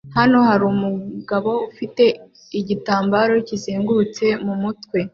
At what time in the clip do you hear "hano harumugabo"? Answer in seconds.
0.17-1.51